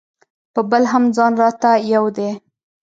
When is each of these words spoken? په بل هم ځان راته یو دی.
په 0.53 0.61
بل 0.69 0.83
هم 0.91 1.03
ځان 1.15 1.33
راته 1.41 1.71
یو 1.93 2.05
دی. 2.17 2.29